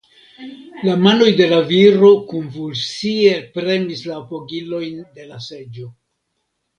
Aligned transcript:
La 0.87 0.93
manoj 1.01 1.27
de 1.41 1.45
la 1.49 1.57
viro 1.67 2.07
konvulsie 2.31 3.33
premis 3.57 4.01
la 4.07 4.15
apogilojn 4.23 4.97
de 5.21 5.29
la 5.33 5.39
seĝo. 5.49 5.87